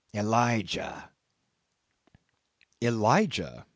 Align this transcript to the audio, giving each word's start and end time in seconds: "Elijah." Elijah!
"Elijah." 0.15 1.11
Elijah! 2.81 3.67